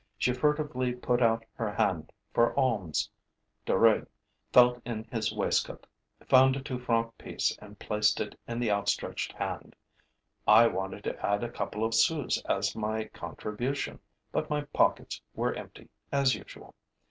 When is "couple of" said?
11.51-11.93